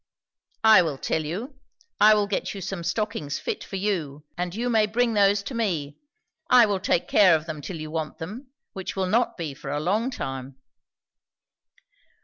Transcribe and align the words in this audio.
"I 0.63 0.81
will 0.81 0.97
tell 0.97 1.23
you. 1.25 1.59
I 1.99 2.15
will 2.15 2.25
get 2.25 2.55
you 2.55 2.61
some 2.61 2.83
stockings 2.83 3.37
fit 3.37 3.63
for 3.63 3.75
you; 3.75 4.25
and 4.35 4.55
you 4.55 4.67
may 4.67 4.87
bring 4.87 5.13
those 5.13 5.43
to 5.43 5.53
me. 5.53 5.95
I 6.49 6.65
will 6.65 6.79
take 6.79 7.07
care 7.07 7.35
of 7.35 7.45
them 7.45 7.61
till 7.61 7.77
you 7.79 7.91
want 7.91 8.17
them, 8.17 8.47
which 8.73 8.95
will 8.95 9.05
not 9.05 9.37
be 9.37 9.53
for 9.53 9.69
a 9.69 9.79
long 9.79 10.09
time." 10.09 10.55